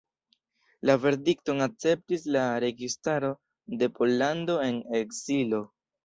La 0.89 0.93
verdikton 1.01 1.59
akceptis 1.65 2.23
la 2.35 2.45
registaro 2.63 3.29
de 3.83 3.91
Pollando 3.99 4.55
en 4.69 4.81
ekzilo. 5.01 5.61